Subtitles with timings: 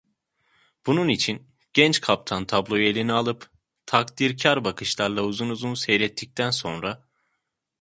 [0.85, 3.49] Bunun için, genç kaptan tabloyu eline alıp
[3.85, 7.05] takdirkar bakışlarla uzun uzun seyrettikten sonra: